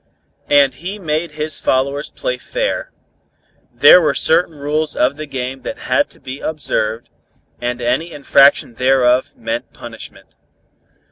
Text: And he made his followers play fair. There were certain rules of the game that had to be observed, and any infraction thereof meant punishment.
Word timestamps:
And 0.49 0.73
he 0.73 0.97
made 0.97 1.33
his 1.33 1.59
followers 1.59 2.09
play 2.09 2.39
fair. 2.39 2.91
There 3.71 4.01
were 4.01 4.15
certain 4.15 4.55
rules 4.55 4.95
of 4.95 5.15
the 5.15 5.27
game 5.27 5.61
that 5.61 5.77
had 5.77 6.09
to 6.09 6.19
be 6.19 6.39
observed, 6.39 7.11
and 7.61 7.79
any 7.83 8.11
infraction 8.11 8.73
thereof 8.73 9.37
meant 9.37 9.73
punishment. 9.73 10.33